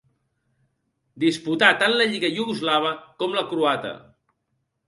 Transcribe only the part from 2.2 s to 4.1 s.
iugoslava com la croata.